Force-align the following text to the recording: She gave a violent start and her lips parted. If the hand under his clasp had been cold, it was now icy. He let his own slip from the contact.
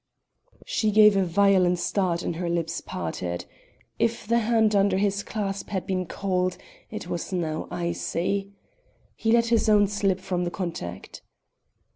She 0.65 0.89
gave 0.89 1.15
a 1.15 1.23
violent 1.23 1.77
start 1.77 2.23
and 2.23 2.37
her 2.37 2.49
lips 2.49 2.81
parted. 2.81 3.45
If 3.99 4.25
the 4.25 4.39
hand 4.39 4.73
under 4.75 4.97
his 4.97 5.21
clasp 5.21 5.69
had 5.69 5.85
been 5.85 6.07
cold, 6.07 6.57
it 6.89 7.05
was 7.07 7.31
now 7.31 7.67
icy. 7.69 8.51
He 9.15 9.31
let 9.31 9.49
his 9.53 9.69
own 9.69 9.85
slip 9.87 10.19
from 10.19 10.43
the 10.43 10.49
contact. 10.49 11.21